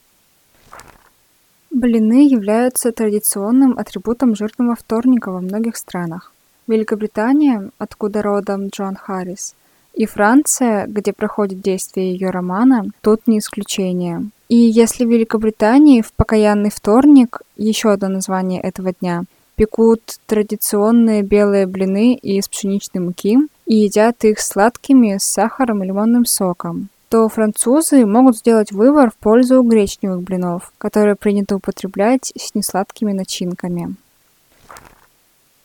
Блины 1.74 2.28
являются 2.28 2.92
традиционным 2.92 3.76
атрибутом 3.76 4.36
жирного 4.36 4.76
вторника 4.76 5.32
во 5.32 5.40
многих 5.40 5.76
странах. 5.76 6.30
Великобритания, 6.68 7.68
откуда 7.78 8.22
родом 8.22 8.68
Джон 8.68 8.94
Харрис, 8.94 9.56
и 9.92 10.06
Франция, 10.06 10.86
где 10.86 11.12
проходит 11.12 11.60
действие 11.60 12.12
ее 12.12 12.30
романа, 12.30 12.84
тут 13.00 13.26
не 13.26 13.40
исключение. 13.40 14.30
И 14.48 14.54
если 14.54 15.04
в 15.04 15.10
Великобритании 15.10 16.00
в 16.00 16.12
покаянный 16.12 16.70
вторник, 16.70 17.40
еще 17.56 17.90
одно 17.90 18.06
название 18.06 18.60
этого 18.60 18.92
дня, 18.92 19.24
пекут 19.56 20.20
традиционные 20.26 21.22
белые 21.22 21.66
блины 21.66 22.14
из 22.14 22.46
пшеничной 22.46 23.02
муки 23.02 23.36
и 23.66 23.74
едят 23.74 24.22
их 24.24 24.38
сладкими 24.38 25.18
с 25.18 25.24
сахаром 25.24 25.82
и 25.82 25.86
лимонным 25.88 26.24
соком, 26.24 26.88
то 27.14 27.28
французы 27.28 28.04
могут 28.06 28.38
сделать 28.38 28.73
выбор 28.73 29.12
в 29.12 29.14
пользу 29.14 29.62
гречневых 29.62 30.23
блинов, 30.23 30.73
которые 30.78 31.14
принято 31.14 31.54
употреблять 31.54 32.33
с 32.37 32.56
несладкими 32.56 33.12
начинками. 33.12 33.94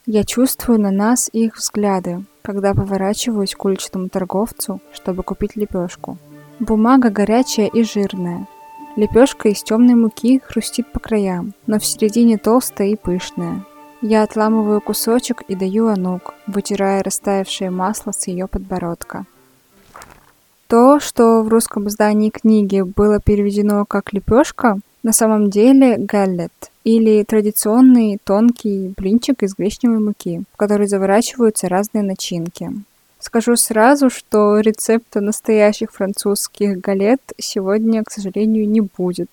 Я 0.05 0.23
чувствую 0.23 0.79
на 0.79 0.91
нас 0.91 1.27
их 1.33 1.57
взгляды, 1.57 2.23
когда 2.43 2.75
поворачиваюсь 2.75 3.55
к 3.55 3.65
уличному 3.65 4.09
торговцу, 4.09 4.79
чтобы 4.93 5.23
купить 5.23 5.55
лепешку. 5.55 6.19
Бумага 6.59 7.09
горячая 7.09 7.65
и 7.65 7.81
жирная. 7.81 8.45
Лепешка 8.95 9.49
из 9.49 9.63
темной 9.63 9.95
муки 9.95 10.43
хрустит 10.45 10.91
по 10.91 10.99
краям, 10.99 11.55
но 11.65 11.79
в 11.79 11.85
середине 11.87 12.37
толстая 12.37 12.89
и 12.89 12.95
пышная. 12.95 13.65
Я 14.01 14.21
отламываю 14.21 14.81
кусочек 14.81 15.41
и 15.47 15.55
даю 15.55 15.87
Анук, 15.87 16.35
вытирая 16.45 17.01
растаявшее 17.01 17.71
масло 17.71 18.11
с 18.11 18.27
ее 18.27 18.45
подбородка. 18.45 19.25
То, 20.69 20.99
что 20.99 21.41
в 21.41 21.47
русском 21.47 21.87
издании 21.87 22.29
книги 22.29 22.81
было 22.81 23.19
переведено 23.19 23.85
как 23.85 24.13
«лепешка», 24.13 24.77
на 25.01 25.13
самом 25.13 25.49
деле 25.49 25.97
галлет 25.97 26.51
или 26.83 27.23
традиционный 27.23 28.19
тонкий 28.23 28.93
блинчик 28.95 29.41
из 29.41 29.55
гречневой 29.55 29.97
муки, 29.97 30.43
в 30.53 30.57
который 30.57 30.85
заворачиваются 30.85 31.69
разные 31.69 32.03
начинки. 32.03 32.69
Скажу 33.17 33.55
сразу, 33.55 34.11
что 34.11 34.59
рецепта 34.59 35.21
настоящих 35.21 35.91
французских 35.91 36.79
галет 36.79 37.21
сегодня, 37.39 38.03
к 38.03 38.11
сожалению, 38.11 38.69
не 38.69 38.81
будет. 38.81 39.29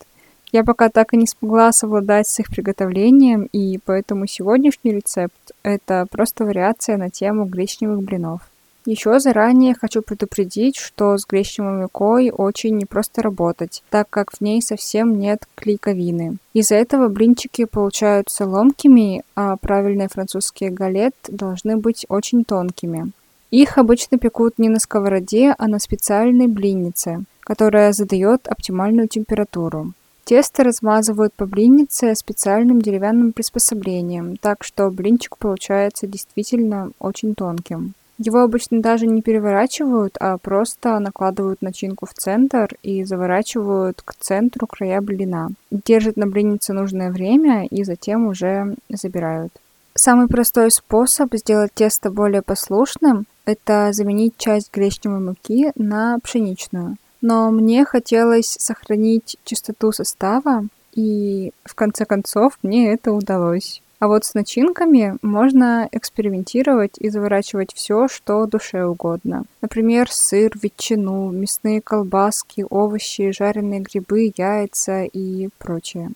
Я 0.52 0.64
пока 0.64 0.88
так 0.88 1.12
и 1.12 1.18
не 1.18 1.26
смогла 1.26 1.70
совладать 1.72 2.28
с 2.28 2.40
их 2.40 2.46
приготовлением, 2.46 3.46
и 3.52 3.78
поэтому 3.84 4.26
сегодняшний 4.26 4.92
рецепт– 4.92 5.52
это 5.62 6.06
просто 6.10 6.46
вариация 6.46 6.96
на 6.96 7.10
тему 7.10 7.44
гречневых 7.44 8.02
блинов. 8.02 8.40
Еще 8.86 9.18
заранее 9.18 9.74
хочу 9.74 10.00
предупредить, 10.00 10.76
что 10.76 11.18
с 11.18 11.26
гречневой 11.26 11.82
мукой 11.82 12.30
очень 12.30 12.76
непросто 12.76 13.20
работать, 13.20 13.82
так 13.90 14.08
как 14.08 14.30
в 14.30 14.40
ней 14.40 14.62
совсем 14.62 15.18
нет 15.18 15.48
клейковины. 15.56 16.36
Из-за 16.54 16.76
этого 16.76 17.08
блинчики 17.08 17.64
получаются 17.64 18.46
ломкими, 18.46 19.24
а 19.34 19.56
правильные 19.56 20.08
французские 20.08 20.70
галет 20.70 21.16
должны 21.26 21.76
быть 21.76 22.06
очень 22.08 22.44
тонкими. 22.44 23.10
Их 23.50 23.76
обычно 23.76 24.18
пекут 24.18 24.56
не 24.58 24.68
на 24.68 24.78
сковороде, 24.78 25.52
а 25.58 25.66
на 25.66 25.80
специальной 25.80 26.46
блиннице, 26.46 27.24
которая 27.40 27.92
задает 27.92 28.46
оптимальную 28.46 29.08
температуру. 29.08 29.94
Тесто 30.24 30.62
размазывают 30.62 31.34
по 31.34 31.46
блиннице 31.46 32.14
специальным 32.14 32.80
деревянным 32.80 33.32
приспособлением, 33.32 34.36
так 34.36 34.62
что 34.62 34.90
блинчик 34.90 35.38
получается 35.38 36.06
действительно 36.06 36.92
очень 37.00 37.34
тонким. 37.34 37.94
Его 38.18 38.40
обычно 38.40 38.80
даже 38.80 39.06
не 39.06 39.20
переворачивают, 39.20 40.16
а 40.18 40.38
просто 40.38 40.98
накладывают 40.98 41.60
начинку 41.60 42.06
в 42.06 42.14
центр 42.14 42.74
и 42.82 43.04
заворачивают 43.04 44.00
к 44.02 44.14
центру 44.14 44.66
края 44.66 45.00
блина. 45.02 45.50
Держат 45.70 46.16
на 46.16 46.26
блиннице 46.26 46.72
нужное 46.72 47.10
время 47.10 47.66
и 47.66 47.84
затем 47.84 48.26
уже 48.26 48.74
забирают. 48.88 49.52
Самый 49.94 50.28
простой 50.28 50.70
способ 50.70 51.34
сделать 51.34 51.72
тесто 51.74 52.10
более 52.10 52.42
послушным– 52.42 53.26
это 53.46 53.90
заменить 53.92 54.36
часть 54.36 54.72
гречневой 54.72 55.20
муки 55.20 55.72
на 55.74 56.18
пшеничную. 56.18 56.96
Но 57.22 57.50
мне 57.50 57.84
хотелось 57.84 58.56
сохранить 58.58 59.36
чистоту 59.44 59.92
состава, 59.92 60.66
и 60.92 61.52
в 61.64 61.74
конце 61.74 62.04
концов 62.04 62.58
мне 62.62 62.92
это 62.92 63.12
удалось. 63.12 63.82
А 63.98 64.08
вот 64.08 64.26
с 64.26 64.34
начинками 64.34 65.16
можно 65.22 65.88
экспериментировать 65.90 66.98
и 66.98 67.08
заворачивать 67.08 67.72
все, 67.74 68.08
что 68.08 68.46
душе 68.46 68.84
угодно. 68.84 69.44
Например, 69.62 70.10
сыр, 70.12 70.52
ветчину, 70.60 71.30
мясные 71.30 71.80
колбаски, 71.80 72.66
овощи, 72.68 73.30
жареные 73.30 73.80
грибы, 73.80 74.32
яйца 74.36 75.04
и 75.04 75.48
прочее. 75.58 76.10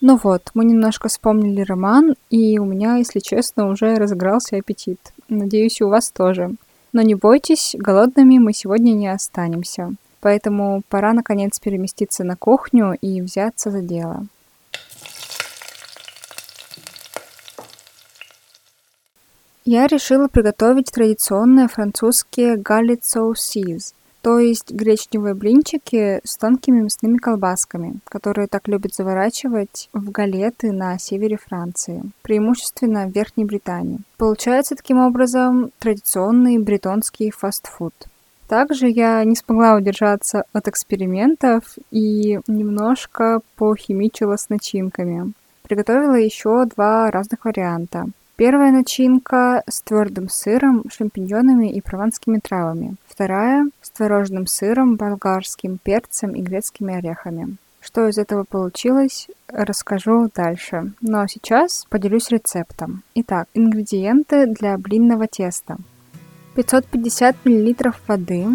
Ну 0.00 0.18
вот, 0.20 0.50
мы 0.54 0.64
немножко 0.64 1.08
вспомнили 1.08 1.60
роман, 1.60 2.16
и 2.28 2.58
у 2.58 2.64
меня, 2.64 2.96
если 2.96 3.20
честно, 3.20 3.68
уже 3.68 3.94
разыгрался 3.94 4.56
аппетит. 4.56 4.98
Надеюсь, 5.28 5.80
у 5.80 5.88
вас 5.88 6.10
тоже. 6.10 6.56
Но 6.92 7.02
не 7.02 7.14
бойтесь, 7.14 7.76
голодными 7.78 8.38
мы 8.38 8.52
сегодня 8.52 8.94
не 8.94 9.06
останемся. 9.06 9.94
Поэтому 10.20 10.82
пора 10.88 11.12
наконец 11.12 11.60
переместиться 11.60 12.24
на 12.24 12.34
кухню 12.34 12.98
и 13.00 13.20
взяться 13.20 13.70
за 13.70 13.80
дело. 13.80 14.26
Я 19.64 19.86
решила 19.86 20.26
приготовить 20.26 20.90
традиционные 20.90 21.68
французские 21.68 22.56
галет 22.56 23.04
то 24.22 24.38
есть 24.38 24.72
гречневые 24.72 25.34
блинчики 25.34 26.20
с 26.24 26.36
тонкими 26.36 26.80
мясными 26.80 27.18
колбасками, 27.18 27.98
которые 28.04 28.46
так 28.46 28.68
любят 28.68 28.94
заворачивать 28.94 29.88
в 29.92 30.10
галеты 30.10 30.70
на 30.72 30.98
севере 30.98 31.36
Франции, 31.36 32.02
преимущественно 32.22 33.06
в 33.06 33.12
Верхней 33.12 33.44
Британии. 33.44 33.98
Получается 34.16 34.76
таким 34.76 34.98
образом 34.98 35.72
традиционный 35.80 36.58
бретонский 36.58 37.30
фастфуд. 37.30 37.94
Также 38.46 38.88
я 38.88 39.24
не 39.24 39.34
смогла 39.34 39.74
удержаться 39.74 40.44
от 40.52 40.68
экспериментов 40.68 41.76
и 41.90 42.38
немножко 42.46 43.40
похимичила 43.56 44.36
с 44.36 44.48
начинками. 44.48 45.32
Приготовила 45.62 46.16
еще 46.16 46.64
два 46.66 47.10
разных 47.10 47.44
варианта. 47.44 48.06
Первая 48.44 48.72
начинка 48.72 49.62
с 49.70 49.82
твердым 49.82 50.28
сыром, 50.28 50.82
шампиньонами 50.90 51.70
и 51.70 51.80
прованскими 51.80 52.40
травами. 52.40 52.96
Вторая 53.06 53.70
с 53.80 53.90
творожным 53.90 54.48
сыром, 54.48 54.96
болгарским 54.96 55.78
перцем 55.78 56.32
и 56.32 56.42
грецкими 56.42 56.92
орехами. 56.92 57.56
Что 57.80 58.08
из 58.08 58.18
этого 58.18 58.42
получилось, 58.42 59.28
расскажу 59.46 60.28
дальше. 60.34 60.92
Но 61.00 61.24
сейчас 61.28 61.86
поделюсь 61.88 62.30
рецептом. 62.30 63.04
Итак, 63.14 63.46
ингредиенты 63.54 64.48
для 64.48 64.76
блинного 64.76 65.28
теста. 65.28 65.76
550 66.56 67.36
мл 67.44 67.92
воды, 68.08 68.46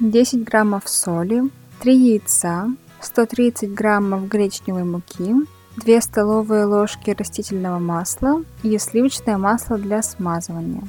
10 0.00 0.42
граммов 0.42 0.88
соли, 0.88 1.44
3 1.82 1.96
яйца, 1.96 2.74
130 3.00 3.72
граммов 3.72 4.26
гречневой 4.26 4.82
муки, 4.82 5.34
2 5.76 6.00
столовые 6.00 6.64
ложки 6.64 7.10
растительного 7.10 7.78
масла 7.78 8.42
и 8.62 8.78
сливочное 8.78 9.38
масло 9.38 9.78
для 9.78 10.02
смазывания. 10.02 10.82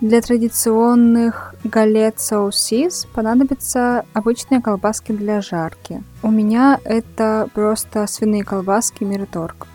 Для 0.00 0.22
традиционных 0.22 1.54
галет 1.62 2.20
соусис 2.20 3.06
понадобятся 3.14 4.06
обычные 4.14 4.62
колбаски 4.62 5.12
для 5.12 5.42
жарки. 5.42 6.02
У 6.22 6.30
меня 6.30 6.80
это 6.84 7.48
просто 7.52 8.06
свиные 8.06 8.44
колбаски 8.44 9.04
Мираторг. 9.04 9.66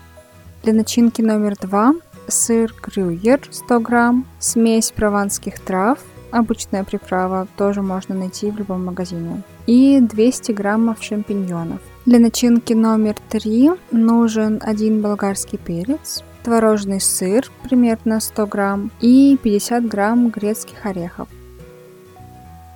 Для 0.64 0.72
начинки 0.72 1.22
номер 1.22 1.54
два 1.60 1.94
сыр 2.26 2.74
грюйер 2.82 3.40
100 3.48 3.80
грамм, 3.80 4.26
смесь 4.40 4.90
прованских 4.90 5.60
трав, 5.60 6.00
обычная 6.32 6.82
приправа, 6.82 7.46
тоже 7.56 7.82
можно 7.82 8.14
найти 8.14 8.50
в 8.50 8.56
любом 8.56 8.84
магазине, 8.84 9.42
и 9.66 10.00
200 10.00 10.52
граммов 10.52 11.02
шампиньонов. 11.02 11.80
Для 12.06 12.20
начинки 12.20 12.72
номер 12.72 13.16
три 13.28 13.68
нужен 13.90 14.60
один 14.62 15.02
болгарский 15.02 15.58
перец, 15.58 16.22
творожный 16.44 17.00
сыр, 17.00 17.50
примерно 17.64 18.20
100 18.20 18.46
грамм, 18.46 18.92
и 19.00 19.36
50 19.42 19.88
грамм 19.88 20.28
грецких 20.28 20.86
орехов. 20.86 21.26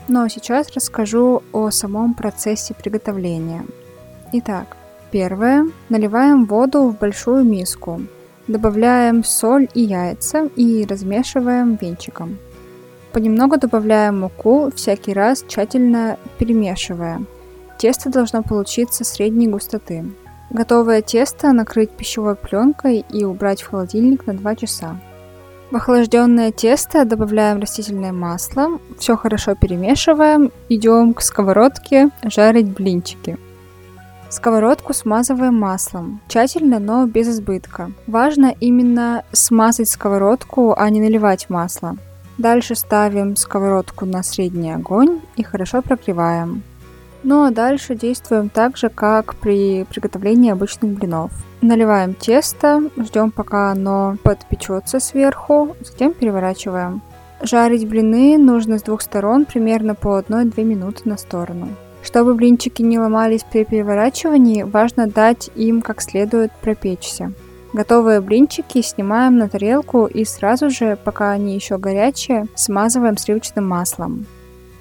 Но 0.08 0.26
сейчас 0.26 0.72
расскажу 0.74 1.44
о 1.52 1.70
самом 1.70 2.14
процессе 2.14 2.74
приготовления. 2.74 3.64
Итак, 4.32 4.76
первое. 5.12 5.68
Наливаем 5.90 6.44
воду 6.44 6.88
в 6.88 6.98
большую 6.98 7.44
миску. 7.44 8.00
Добавляем 8.48 9.22
соль 9.22 9.68
и 9.74 9.82
яйца 9.82 10.50
и 10.56 10.84
размешиваем 10.84 11.78
венчиком. 11.80 12.36
Понемногу 13.12 13.58
добавляем 13.58 14.22
муку, 14.22 14.72
всякий 14.74 15.12
раз 15.12 15.44
тщательно 15.46 16.18
перемешивая– 16.36 17.22
Тесто 17.80 18.10
должно 18.10 18.42
получиться 18.42 19.04
средней 19.04 19.48
густоты. 19.48 20.04
Готовое 20.50 21.00
тесто 21.00 21.50
накрыть 21.52 21.90
пищевой 21.90 22.34
пленкой 22.36 23.06
и 23.08 23.24
убрать 23.24 23.62
в 23.62 23.70
холодильник 23.70 24.26
на 24.26 24.34
2 24.34 24.56
часа. 24.56 24.98
В 25.70 25.76
охлажденное 25.76 26.52
тесто 26.52 27.06
добавляем 27.06 27.58
растительное 27.58 28.12
масло, 28.12 28.78
все 28.98 29.16
хорошо 29.16 29.54
перемешиваем, 29.54 30.52
идем 30.68 31.14
к 31.14 31.22
сковородке 31.22 32.10
жарить 32.22 32.68
блинчики. 32.68 33.38
Сковородку 34.28 34.92
смазываем 34.92 35.54
маслом, 35.54 36.20
тщательно, 36.28 36.80
но 36.80 37.06
без 37.06 37.28
избытка. 37.28 37.92
Важно 38.06 38.54
именно 38.60 39.24
смазать 39.32 39.88
сковородку, 39.88 40.74
а 40.76 40.90
не 40.90 41.00
наливать 41.00 41.48
масло. 41.48 41.96
Дальше 42.36 42.74
ставим 42.74 43.36
сковородку 43.36 44.04
на 44.04 44.22
средний 44.22 44.70
огонь 44.70 45.22
и 45.36 45.42
хорошо 45.42 45.80
прогреваем. 45.80 46.62
Ну 47.22 47.44
а 47.44 47.50
дальше 47.50 47.94
действуем 47.94 48.48
так 48.48 48.76
же, 48.76 48.88
как 48.88 49.34
при 49.34 49.84
приготовлении 49.84 50.50
обычных 50.50 50.92
блинов. 50.92 51.30
Наливаем 51.60 52.14
тесто, 52.14 52.82
ждем 52.96 53.30
пока 53.30 53.70
оно 53.72 54.16
подпечется 54.22 55.00
сверху, 55.00 55.76
затем 55.80 56.14
переворачиваем. 56.14 57.02
Жарить 57.42 57.88
блины 57.88 58.38
нужно 58.38 58.78
с 58.78 58.82
двух 58.82 59.02
сторон 59.02 59.44
примерно 59.44 59.94
по 59.94 60.18
1-2 60.18 60.62
минуты 60.62 61.08
на 61.08 61.16
сторону. 61.16 61.68
Чтобы 62.02 62.34
блинчики 62.34 62.80
не 62.80 62.98
ломались 62.98 63.44
при 63.44 63.64
переворачивании, 63.64 64.62
важно 64.62 65.06
дать 65.06 65.50
им 65.54 65.82
как 65.82 66.00
следует 66.00 66.52
пропечься. 66.52 67.32
Готовые 67.72 68.20
блинчики 68.20 68.82
снимаем 68.82 69.36
на 69.36 69.48
тарелку 69.48 70.06
и 70.06 70.24
сразу 70.24 70.70
же, 70.70 70.98
пока 71.04 71.30
они 71.30 71.54
еще 71.54 71.78
горячие, 71.78 72.46
смазываем 72.54 73.16
сливочным 73.16 73.68
маслом. 73.68 74.26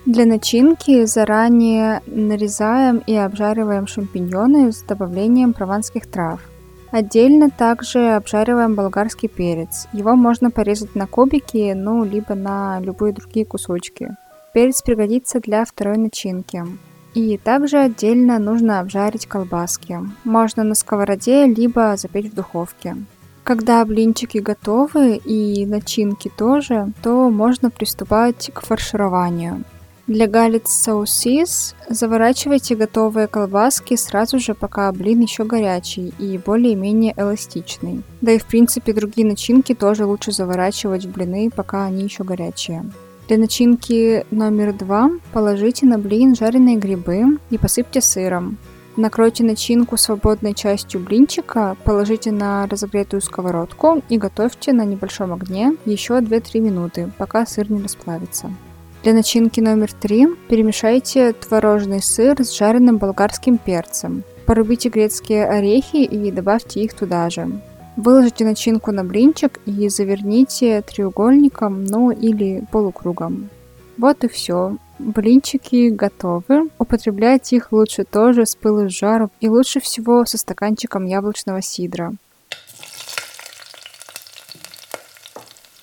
Для 0.10 0.26
начинки 0.26 1.06
заранее 1.06 2.02
нарезаем 2.08 3.04
и 3.06 3.15
обжариваем 3.15 3.86
шампиньоны 3.86 4.72
с 4.72 4.82
добавлением 4.82 5.54
прованских 5.54 6.08
трав. 6.08 6.41
Отдельно 6.89 7.52
также 7.52 8.15
обжариваем 8.15 8.74
болгарский 8.74 9.30
перец. 9.30 9.88
Его 9.93 10.15
можно 10.15 10.50
порезать 10.50 10.95
на 10.95 11.06
кубики, 11.06 11.74
ну, 11.76 12.04
либо 12.04 12.34
на 12.34 12.80
любые 12.80 13.13
другие 13.13 13.45
кусочки. 13.45 14.17
Перец 14.52 14.82
пригодится 14.82 15.39
для 15.39 15.63
второй 15.63 16.00
начинки. 16.00 16.65
И 17.13 17.38
также 17.38 17.78
отдельно 17.78 18.39
нужно 18.39 18.80
обжарить 18.80 19.28
колбаски. 19.28 20.00
Можно 20.24 20.63
на 20.63 20.74
сковороде, 20.74 21.45
либо 21.45 21.95
запечь 21.98 22.32
в 22.32 22.34
духовке. 22.34 22.95
Когда 23.43 23.86
блинчики 23.86 24.39
готовы 24.39 25.17
и 25.17 25.67
начинки 25.67 26.32
тоже, 26.36 26.93
то 27.04 27.30
можно 27.30 27.69
приступать 27.69 28.50
к 28.52 28.65
фаршированию. 28.65 29.63
Для 30.10 30.26
галет 30.26 30.67
соусис 30.67 31.76
заворачивайте 31.88 32.76
готовые 32.76 33.28
колбаски 33.28 33.95
сразу 33.95 34.39
же, 34.39 34.56
пока 34.56 34.91
блин 34.91 35.19
еще 35.19 35.43
горячий 35.43 36.12
и 36.17 36.39
более-менее 36.39 37.13
эластичный. 37.15 38.02
Да 38.19 38.32
и 38.32 38.39
в 38.39 38.45
принципе 38.48 38.91
другие 38.91 39.28
начинки 39.28 39.76
тоже 39.76 40.08
лучше 40.08 40.32
заворачивать 40.32 41.06
в 41.06 41.12
блины, 41.12 41.52
пока 41.56 41.86
они 41.86 42.06
еще 42.06 42.24
горячие. 42.24 42.89
Для 43.28 43.38
начинки 43.38 44.26
номер 44.32 44.74
два 44.74 45.12
положите 45.32 45.86
на 45.86 46.00
блин 46.00 46.36
жареные 46.36 46.78
грибы 46.78 47.38
и 47.52 47.60
посыпьте 47.60 48.02
сыром. 48.02 48.58
Накройте 48.98 49.43
начинку 49.43 49.95
свободной 49.95 50.56
частью 50.56 51.02
блинчика, 51.02 51.78
положите 51.84 52.32
на 52.32 52.65
разогретую 52.65 53.22
сковородку 53.22 54.02
и 54.10 54.17
готовьте 54.17 54.74
на 54.74 54.86
небольшом 54.86 55.34
огне 55.34 55.78
еще 55.86 56.13
2-3 56.13 56.62
минуты, 56.62 57.12
пока 57.19 57.45
сыр 57.45 57.72
не 57.72 57.84
расплавится. 57.84 58.50
Для 59.04 59.14
начинки 59.14 59.62
номер 59.62 59.94
три 59.94 60.28
перемешайте 60.50 61.32
творожный 61.32 62.02
сыр 62.02 62.44
с 62.44 62.52
жареным 62.52 62.98
болгарским 62.98 63.58
перцем. 63.58 64.24
Порубите 64.46 64.90
грецкие 64.90 65.48
орехи 65.48 66.04
и 66.04 66.32
добавьте 66.32 66.82
их 66.82 66.94
туда 66.94 67.30
же. 67.30 67.50
Выложите 67.96 68.44
начинку 68.44 68.92
на 68.92 69.06
блинчик 69.06 69.62
и 69.66 69.88
заверните 69.88 70.82
треугольником, 70.82 71.86
ну 71.86 72.12
или 72.12 72.66
полукругом. 72.74 73.50
Вот 73.98 74.26
и 74.26 74.28
все. 74.28 74.76
Блинчики 75.00 75.90
готовы. 75.90 76.70
Употреблять 76.78 77.54
их 77.54 77.72
лучше 77.72 78.04
тоже 78.04 78.46
с 78.46 78.56
пылу 78.56 78.90
с 78.90 78.94
жаром 78.94 79.32
и 79.40 79.48
лучше 79.48 79.80
всего 79.80 80.26
со 80.26 80.38
стаканчиком 80.38 81.06
яблочного 81.06 81.62
сидра. 81.62 82.14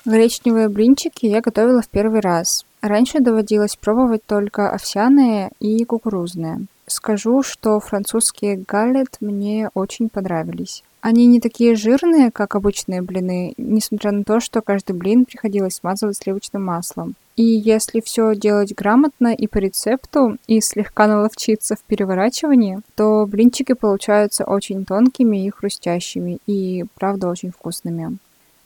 Гречневые 0.04 0.68
блинчики 0.68 1.24
я 1.24 1.40
готовила 1.40 1.80
в 1.80 1.88
первый 1.88 2.20
раз. 2.20 2.66
Раньше 2.82 3.20
доводилось 3.20 3.76
пробовать 3.76 4.24
только 4.26 4.70
овсяные 4.70 5.50
и 5.60 5.84
кукурузные. 5.84 6.66
Скажу, 6.86 7.42
что 7.42 7.80
французские 7.80 8.56
галет 8.56 9.16
мне 9.20 9.70
очень 9.74 10.08
понравились. 10.08 10.84
Они 11.00 11.26
не 11.26 11.40
такие 11.40 11.76
жирные, 11.76 12.30
как 12.30 12.54
обычные 12.54 13.02
блины, 13.02 13.54
несмотря 13.56 14.12
на 14.12 14.24
то, 14.24 14.40
что 14.40 14.60
каждый 14.60 14.92
блин 14.96 15.24
приходилось 15.24 15.76
смазывать 15.76 16.16
сливочным 16.16 16.64
маслом. 16.64 17.14
И 17.36 17.44
если 17.44 18.00
все 18.00 18.34
делать 18.34 18.74
грамотно 18.74 19.34
и 19.34 19.46
по 19.46 19.58
рецепту, 19.58 20.36
и 20.46 20.60
слегка 20.60 21.06
наловчиться 21.06 21.76
в 21.76 21.82
переворачивании, 21.82 22.80
то 22.94 23.26
блинчики 23.26 23.74
получаются 23.74 24.44
очень 24.44 24.84
тонкими 24.84 25.46
и 25.46 25.50
хрустящими, 25.50 26.38
и 26.46 26.86
правда 26.94 27.28
очень 27.28 27.50
вкусными. 27.50 28.18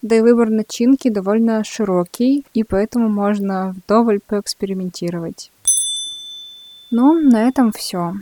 Да 0.03 0.17
и 0.17 0.21
выбор 0.21 0.49
начинки 0.49 1.11
довольно 1.11 1.63
широкий, 1.63 2.47
и 2.55 2.65
поэтому 2.65 3.09
можно 3.09 3.75
вдоволь 3.77 4.21
поэкспериментировать. 4.27 5.53
Ну, 6.91 7.21
на 7.21 7.47
этом 7.47 7.71
все. 7.71 8.15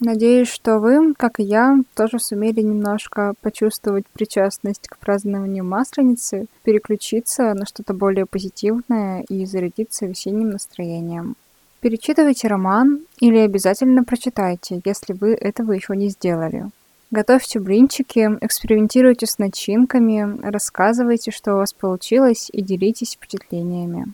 Надеюсь, 0.00 0.48
что 0.48 0.78
вы, 0.78 1.12
как 1.14 1.40
и 1.40 1.42
я, 1.42 1.76
тоже 1.94 2.20
сумели 2.20 2.60
немножко 2.60 3.34
почувствовать 3.42 4.06
причастность 4.06 4.88
к 4.88 4.96
празднованию 4.96 5.64
Масленицы, 5.64 6.46
переключиться 6.62 7.52
на 7.54 7.66
что-то 7.66 7.94
более 7.94 8.24
позитивное 8.24 9.22
и 9.28 9.44
зарядиться 9.44 10.06
весенним 10.06 10.50
настроением. 10.50 11.36
Перечитывайте 11.80 12.48
роман 12.48 13.00
или 13.20 13.38
обязательно 13.38 14.04
прочитайте, 14.04 14.80
если 14.84 15.12
вы 15.12 15.34
этого 15.34 15.72
еще 15.72 15.94
не 15.94 16.08
сделали. 16.08 16.70
Готовьте 17.10 17.58
блинчики, 17.58 18.28
экспериментируйте 18.42 19.26
с 19.26 19.38
начинками, 19.38 20.40
рассказывайте, 20.42 21.30
что 21.30 21.54
у 21.54 21.56
вас 21.56 21.72
получилось 21.72 22.50
и 22.52 22.60
делитесь 22.60 23.14
впечатлениями. 23.14 24.12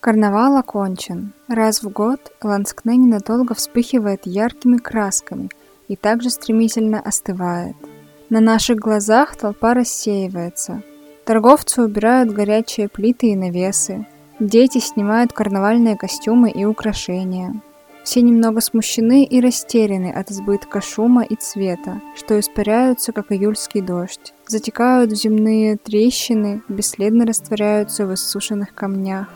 Карнавал 0.00 0.56
окончен. 0.56 1.32
Раз 1.48 1.82
в 1.82 1.90
год 1.90 2.32
Ланскне 2.42 2.96
ненадолго 2.96 3.54
вспыхивает 3.54 4.22
яркими 4.24 4.78
красками 4.78 5.50
и 5.88 5.96
также 5.96 6.30
стремительно 6.30 7.00
остывает. 7.00 7.76
На 8.30 8.40
наших 8.40 8.78
глазах 8.78 9.36
толпа 9.36 9.74
рассеивается. 9.74 10.82
Торговцы 11.26 11.82
убирают 11.82 12.32
горячие 12.32 12.88
плиты 12.88 13.28
и 13.28 13.36
навесы. 13.36 14.06
Дети 14.40 14.78
снимают 14.78 15.32
карнавальные 15.32 15.96
костюмы 15.96 16.50
и 16.50 16.64
украшения. 16.64 17.60
Все 18.06 18.22
немного 18.22 18.60
смущены 18.60 19.24
и 19.24 19.40
растеряны 19.40 20.12
от 20.12 20.30
избытка 20.30 20.80
шума 20.80 21.24
и 21.24 21.34
цвета, 21.34 22.00
что 22.14 22.38
испаряются, 22.38 23.10
как 23.10 23.32
июльский 23.32 23.80
дождь, 23.80 24.32
затекают 24.46 25.10
в 25.10 25.16
земные 25.16 25.76
трещины, 25.76 26.62
бесследно 26.68 27.26
растворяются 27.26 28.06
в 28.06 28.14
иссушенных 28.14 28.72
камнях. 28.76 29.26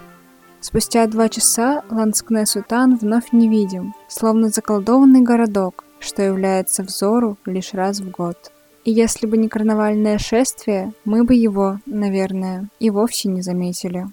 Спустя 0.61 1.05
два 1.09 1.29
часа 1.29 1.83
Ланскне-Сутан 1.91 2.97
вновь 2.97 3.33
невидим, 3.33 3.93
словно 4.07 4.51
заколдованный 4.51 5.23
городок, 5.23 5.85
что 5.99 6.23
является 6.23 6.85
взору 6.85 7.39
лишь 7.47 7.75
раз 7.75 7.99
в 7.99 8.09
год. 8.13 8.53
И 8.85 8.93
если 8.93 9.27
бы 9.27 9.37
не 9.37 9.49
карнавальное 9.49 10.19
шествие, 10.19 10.93
мы 11.05 11.25
бы 11.25 11.35
его, 11.35 11.81
наверное, 11.87 12.69
и 12.79 12.91
вовсе 12.91 13.31
не 13.31 13.43
заметили. 13.43 14.07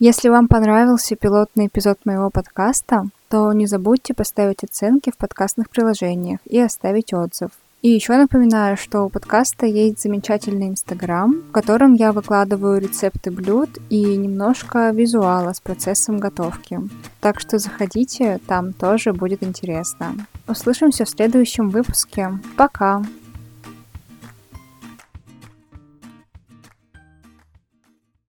Если 0.00 0.28
вам 0.28 0.46
понравился 0.46 1.16
пилотный 1.16 1.66
эпизод 1.66 1.98
моего 2.04 2.30
подкаста, 2.30 3.08
то 3.28 3.52
не 3.52 3.66
забудьте 3.66 4.14
поставить 4.14 4.62
оценки 4.62 5.10
в 5.10 5.16
подкастных 5.16 5.68
приложениях 5.70 6.38
и 6.44 6.60
оставить 6.60 7.12
отзыв. 7.12 7.50
И 7.82 7.90
еще 7.90 8.16
напоминаю, 8.16 8.76
что 8.76 9.02
у 9.02 9.08
подкаста 9.08 9.66
есть 9.66 10.00
замечательный 10.00 10.68
инстаграм, 10.68 11.42
в 11.48 11.50
котором 11.50 11.94
я 11.94 12.12
выкладываю 12.12 12.80
рецепты 12.80 13.32
блюд 13.32 13.70
и 13.90 14.16
немножко 14.16 14.90
визуала 14.90 15.52
с 15.52 15.60
процессом 15.60 16.18
готовки. 16.18 16.78
Так 17.20 17.40
что 17.40 17.58
заходите, 17.58 18.38
там 18.46 18.72
тоже 18.72 19.12
будет 19.12 19.42
интересно. 19.42 20.14
Услышимся 20.46 21.06
в 21.06 21.10
следующем 21.10 21.70
выпуске. 21.70 22.38
Пока! 22.56 23.02